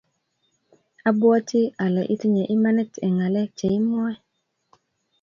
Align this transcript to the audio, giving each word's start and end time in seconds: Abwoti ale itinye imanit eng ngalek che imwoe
Abwoti 1.09 1.61
ale 1.83 2.01
itinye 2.13 2.43
imanit 2.55 2.91
eng 3.05 3.13
ngalek 3.15 3.49
che 3.57 3.67
imwoe 3.77 4.13